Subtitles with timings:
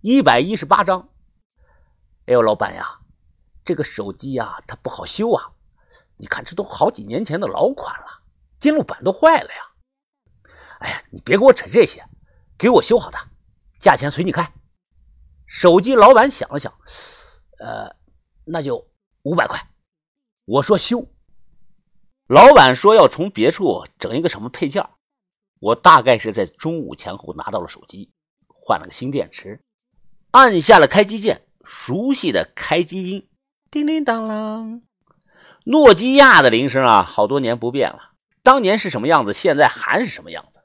[0.00, 1.08] 一百一十八张。
[2.26, 3.00] 哎呦，老板呀，
[3.64, 5.52] 这个手机呀，它不好修啊！
[6.16, 8.22] 你看，这都好几年前的老款了，
[8.58, 10.42] 电路板都坏了呀。
[10.80, 12.04] 哎呀，你别给我扯这些，
[12.56, 13.28] 给我修好它，
[13.78, 14.52] 价钱随你开。
[15.46, 16.72] 手机老板想了想，
[17.58, 17.94] 呃，
[18.44, 18.90] 那就
[19.22, 19.60] 五百块。
[20.44, 21.06] 我说修。
[22.28, 24.88] 老板说要从别处整一个什么配件，
[25.58, 28.12] 我大概是在中午前后拿到了手机，
[28.46, 29.60] 换了个新电池，
[30.32, 33.28] 按下了开机键，熟悉的开机音，
[33.70, 34.82] 叮铃当啷，
[35.64, 40.60] 诺基亚的铃声啊，好多年不变了，当年是什么样子，现在还是什么样子。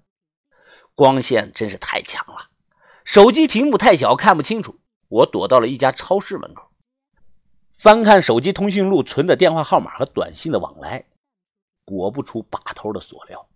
[0.94, 2.50] 光线真是太强了，
[3.04, 4.80] 手机屏幕太小看不清楚。
[5.08, 6.72] 我躲到了一家超市门口，
[7.78, 11.06] 翻看手机通讯录存的电话号码和短信的往来。
[11.86, 13.48] 果不出把头的所料，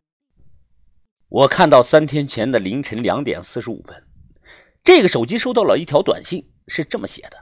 [1.27, 4.05] 我看到三天前的凌晨两点四十五分，
[4.91, 7.37] 这个手机收到了一条短信，是这么写的：“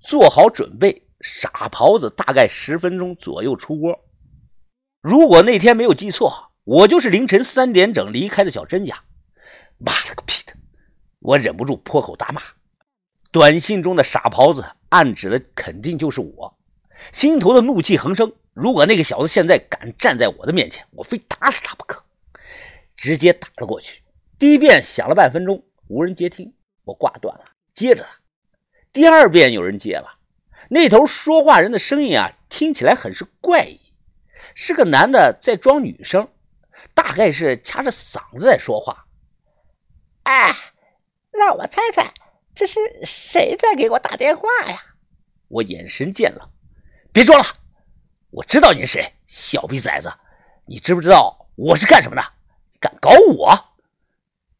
[0.00, 4.06] 做好准备，傻狍子大概十分钟左右出窝。”
[5.02, 9.04] 如果那天没有记错，我就是凌晨三点整离开的小珍家。
[9.76, 10.54] 妈了个逼的！
[11.18, 12.40] 我忍不住破口大骂。
[13.30, 16.58] 短信中的傻狍子暗指的肯定就是我，
[17.12, 18.32] 心头的怒气横生。
[18.54, 22.02] 如果那个小子现在敢站在我的面前，我非打死他不可！
[22.96, 24.00] 直接打了过去。
[24.38, 26.52] 第一遍响了半分钟，无人接听，
[26.86, 27.44] 我挂断了。
[27.72, 28.06] 接着，
[28.92, 30.18] 第二遍有人接了，
[30.70, 33.80] 那头说话人的声音啊，听起来很是怪异，
[34.54, 36.28] 是个男的在装女生，
[36.94, 39.06] 大概是掐着嗓子在说话。
[40.22, 40.54] 哎，
[41.30, 42.14] 让我猜猜，
[42.54, 44.80] 这是谁在给我打电话呀？
[45.48, 46.50] 我眼神见了，
[47.12, 47.44] 别装了。
[48.30, 50.12] 我知道你是谁，小逼崽子！
[50.66, 52.22] 你知不知道我是干什么的？
[52.80, 53.76] 敢搞我！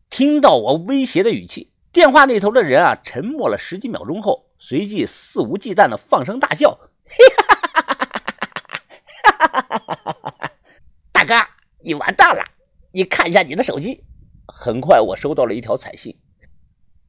[0.08, 6.78] 听到我威胁的语气，电话那头的人啊，沉默了十几秒钟后，随即肆无忌惮的放声大笑
[11.10, 11.34] ：“大哥，
[11.82, 12.44] 你完蛋了！
[12.92, 14.04] 你看一下你的手机。”
[14.46, 16.18] 很快，我收到了一条彩信，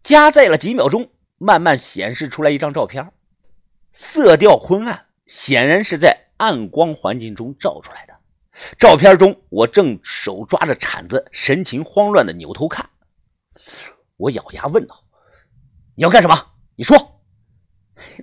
[0.02, 3.12] 加载了几秒钟，慢慢显示出来一张照片，
[3.92, 6.28] 色调昏暗，显然是在。
[6.38, 8.14] 暗光环境中照出来的
[8.78, 12.90] 照片中，我正手抓着铲子，神情慌乱的扭头看。
[14.18, 15.04] 我咬牙问道
[15.96, 16.36] ：“你要干什么？
[16.76, 17.22] 你说。”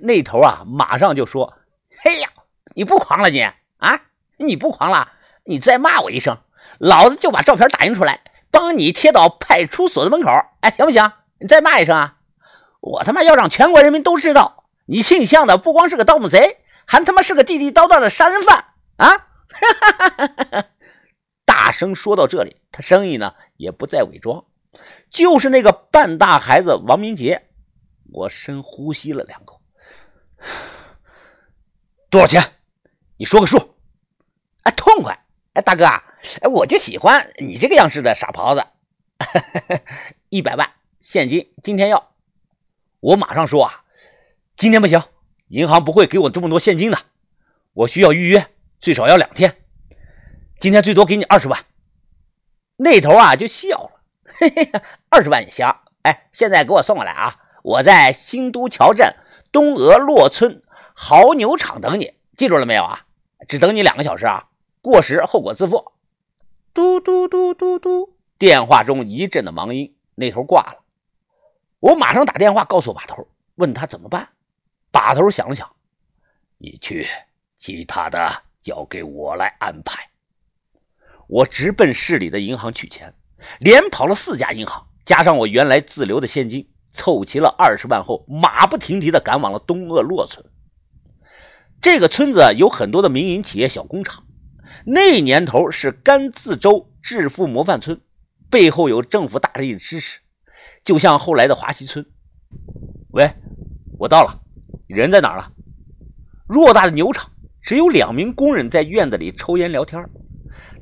[0.03, 1.55] 那头啊，马上就说
[2.03, 2.28] ：“嘿呀，
[2.75, 4.00] 你不狂了你啊？
[4.38, 5.12] 你不狂了？
[5.44, 6.38] 你再骂我一声，
[6.78, 10.31] 老子就把照片打印出来，帮你贴到派出所的门口。
[10.60, 11.12] 哎，行不行？
[11.38, 12.19] 你再骂一声啊！
[12.81, 18.62] 我他妈要让全国人民都知道，你姓向的不光是个盗墓贼。”还他妈是个地地道道的杀人犯
[18.97, 19.09] 啊！
[19.09, 19.16] 哈
[19.81, 20.65] 哈哈哈
[21.47, 24.44] 大声说到这里，他声音呢也不再伪装，
[25.10, 27.48] 就是那个半大孩子王明杰。
[28.12, 29.60] 我深呼吸了两口，
[32.10, 32.42] 多少钱？
[33.16, 33.76] 你说个数。
[34.62, 35.26] 哎，痛快！
[35.54, 38.64] 哎，大哥，哎，我就喜欢你这个样式的傻狍子。
[40.28, 40.70] 一百万
[41.00, 42.14] 现金，今天要。
[43.00, 43.84] 我马上说啊，
[44.56, 45.02] 今天不行。
[45.48, 46.98] 银行不会给我这么多现金的，
[47.72, 48.46] 我需要预约，
[48.80, 49.62] 最少要两天。
[50.58, 51.64] 今天最多给你二十万。
[52.76, 53.94] 那头啊就笑了，
[54.39, 54.72] 嘿嘿，
[55.09, 55.67] 二十万也行。
[56.03, 57.37] 哎，现在给我送过来啊！
[57.62, 59.15] 我在新都桥镇
[59.50, 60.62] 东俄洛村
[60.95, 63.06] 牦牛场等你，记住了没有啊？
[63.49, 64.49] 只等你两个小时啊，
[64.83, 65.93] 过时后果自负。
[66.72, 70.83] 嘟嘟嘟嘟嘟，电话中一阵的忙音，那头挂了。
[71.81, 74.28] 我马上打电话告诉把头，问他怎么办。
[74.91, 75.71] 把头想了想，
[76.59, 77.06] 你去，
[77.56, 80.11] 其他的交给我来安排。
[81.27, 83.15] 我直奔市里的银行取钱，
[83.60, 90.44] 连跑了四家银行，加上我原来自留的现金，凑齐了二十万后，马不停蹄的赶往了东鄂洛村。
[91.81, 94.25] 这个村子有很多的民营企业、小工厂，
[94.87, 98.00] 那年头是甘孜州致富模范村，
[98.50, 100.21] 背后有政府大力的支持，
[100.83, 102.04] 就像后来的华西村。
[103.13, 103.30] 喂，
[103.98, 104.41] 我到了。
[104.86, 105.51] 人在哪儿了？
[106.47, 107.30] 偌大的牛场，
[107.63, 110.03] 只有两名工人在院子里抽烟聊天。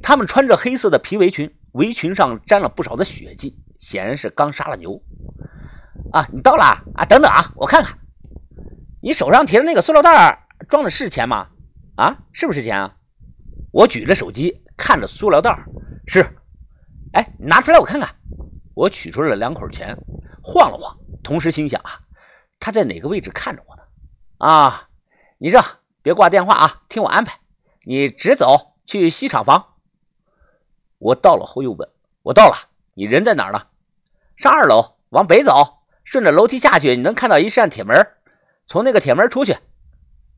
[0.02, 5.02] 他们穿着黑色的皮围裙，围裙上沾了不少的血迹，显然是刚杀了牛。
[6.12, 6.64] 啊，你到了
[6.94, 7.04] 啊？
[7.04, 7.98] 等等啊，我看看，
[9.02, 11.48] 你手上提的那个塑料袋装的是钱吗？
[11.96, 12.96] 啊，是不是钱啊？
[13.70, 15.64] 我举着手机看着塑料袋，
[16.06, 16.24] 是。
[17.12, 18.08] 哎，拿出来我看看。
[18.74, 19.96] 我取出来了两口钱，
[20.42, 22.00] 晃了晃，同时心想啊，
[22.58, 23.82] 他在哪个位置看着我呢？
[24.38, 24.88] 啊，
[25.38, 25.58] 你这
[26.02, 27.38] 别挂电话啊，听我安排，
[27.84, 29.71] 你直走去西厂房。
[31.02, 31.88] 我到了后又问，
[32.22, 32.54] 我到了，
[32.94, 33.66] 你人在哪儿呢？
[34.36, 38.06] 上二楼，往北走，顺着楼梯下去，你能看到一扇铁门，
[38.68, 39.56] 从那个铁门出去。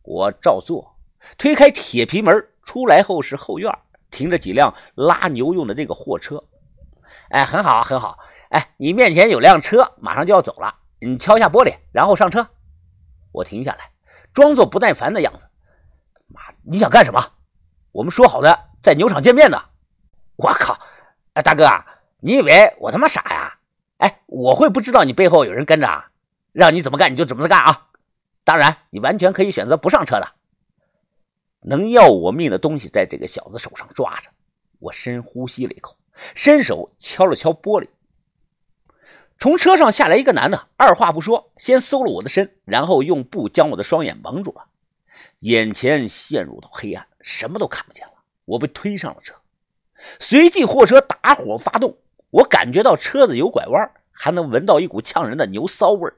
[0.01, 0.97] 我照做，
[1.37, 3.71] 推开铁皮门，出来后是后院，
[4.11, 6.43] 停着几辆拉牛用的这个货车。
[7.29, 8.19] 哎，很好，很好。
[8.49, 12.49] 哎，你面前有辆车，马上就要走了，你敲一下玻璃，然后上车。
[13.33, 13.91] 我停下来，
[14.33, 15.47] 装作不耐烦的样子。
[16.29, 17.33] 妈，你想干什么？
[17.93, 19.63] 我们说好的在牛场见面呢。
[20.37, 20.79] 我靠！
[21.35, 21.69] 哎，大哥，
[22.21, 23.59] 你以为我他妈傻呀？
[23.99, 26.11] 哎，我会不知道你背后有人跟着啊？
[26.53, 27.89] 让你怎么干你就怎么干啊！
[28.45, 30.33] 当然，你完全可以选择不上车的。
[31.61, 34.29] 能要我命的东西在这个小子手上抓着。
[34.81, 35.97] 我深呼吸了一口，
[36.35, 37.89] 伸手敲了敲玻璃。
[39.39, 44.67] 从车上下来一个男的，二话不说，先搜了我的身，然后用布将我的双眼蒙住了，
[45.41, 48.13] 眼前陷入到黑暗，什么都看不见了。
[48.45, 49.35] 我被推上了车，
[50.19, 51.99] 随即货车打火发动，
[52.31, 56.17] 我感觉到车子有拐弯，还能闻到一股呛人的牛骚味儿。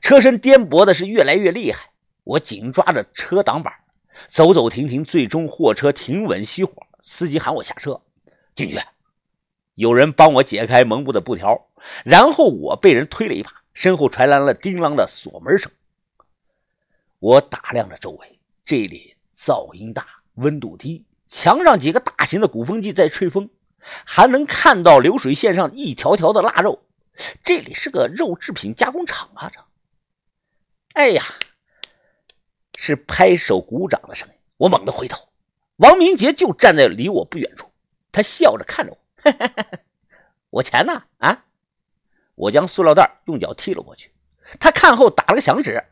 [0.00, 1.90] 车身颠簸的是越来越厉害，
[2.24, 3.72] 我紧抓着车挡板，
[4.28, 8.02] 走走停停，最终货车停稳熄火，司机喊我下车
[8.54, 8.78] 进去。
[9.74, 11.68] 有人帮我解开蒙布的布条，
[12.04, 15.72] 然后我被人推了一把，身后传来了叮啷的锁门声。
[17.18, 23.50] 我打量着周围，这里噪音大，温度低，墙上几个大型的鼓风机在吹风，
[24.04, 26.84] 还能看到流水线上一条条的腊肉。
[27.42, 29.50] 这里是个肉制品加工厂啊！
[29.52, 29.60] 这。
[30.92, 31.24] 哎呀，
[32.76, 34.34] 是拍手鼓掌的声音。
[34.58, 35.28] 我猛地回头，
[35.76, 37.70] 王明杰就站在离我不远处，
[38.12, 38.98] 他笑着看着我。
[40.50, 41.04] 我钱呢？
[41.18, 41.44] 啊！
[42.34, 44.12] 我将塑料袋用脚踢了过去。
[44.60, 45.82] 他看后打了个响指。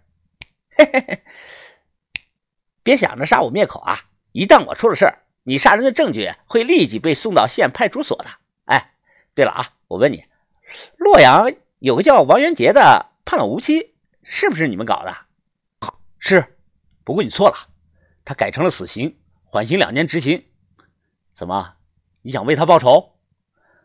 [0.71, 1.25] 嘿嘿嘿，
[2.83, 4.11] 别想着杀我灭口啊！
[4.33, 8.27] 一旦我出了事儿，你杀人的证据会立即被送到县派出所的。
[8.65, 8.95] 哎，
[9.35, 10.25] 对了啊，我问你，
[10.97, 13.95] 洛阳有个叫王元杰的判了无期。
[14.23, 15.15] 是不是你们搞的？
[15.81, 16.57] 好是，
[17.05, 17.69] 不过你错了，
[18.25, 20.47] 他改成了死刑，缓刑两年执行。
[21.31, 21.75] 怎么，
[22.23, 23.17] 你想为他报仇？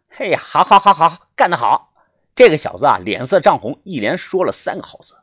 [0.08, 1.94] 嘿呀，好，好，好，好，干得好！
[2.34, 5.14] 这个小子啊，脸色涨红，一连说了三个好字。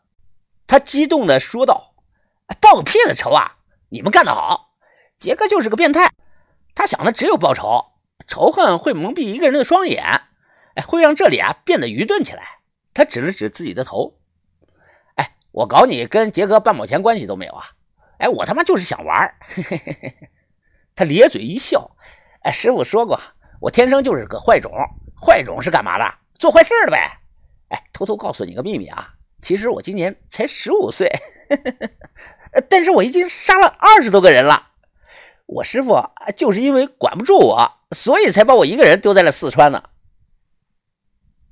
[0.67, 1.95] 他激动地说道
[2.61, 3.57] ：“报个屁的仇啊！
[3.89, 4.77] 你们干得好！
[5.17, 6.13] 杰哥就是个变态，
[6.77, 7.87] 他想的只有报仇，
[8.29, 10.05] 仇恨会蒙蔽一个人的双眼，
[10.75, 12.61] 哎，会让这里啊变得愚钝起来。”
[12.95, 14.19] 他指了指自己的头。
[15.17, 17.65] 哎我搞你跟杰哥半毛钱关系都没有啊！
[18.19, 19.35] 哎，我他妈就是想玩
[20.95, 21.97] 他咧嘴一笑，
[22.43, 23.21] 哎，师傅说过，
[23.61, 24.71] 我天生就是个坏种。
[25.19, 26.15] 坏种是干嘛的？
[26.39, 27.11] 做坏事的呗。
[27.71, 31.11] 哎，偷偷告诉你个秘密啊，其实我今年才十五岁，
[32.69, 34.73] 但是我已经杀了二十多个人了。
[35.47, 35.97] 我师傅
[36.37, 39.83] 就是因为管不住我，所以才把我一个人丢在了四川呢。